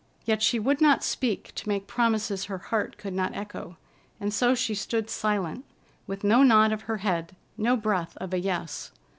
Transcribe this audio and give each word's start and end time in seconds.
Yet 0.25 0.41
she 0.41 0.57
would 0.57 0.81
not 0.81 1.03
speak 1.03 1.51
to 1.53 1.69
make 1.69 1.85
promises 1.85 2.45
her 2.45 2.57
heart 2.57 2.97
could 2.97 3.13
not 3.13 3.35
echo, 3.35 3.77
and 4.19 4.33
so 4.33 4.55
she 4.55 4.73
stood 4.73 5.11
silent, 5.11 5.63
with 6.07 6.23
no 6.23 6.41
nod 6.41 6.71
of 6.71 6.81
her 6.89 6.97
head, 7.05 7.35
no 7.55 7.77
breath 7.77 8.17
of 8.17 8.33
a 8.33 8.39
"yes." 8.39 8.91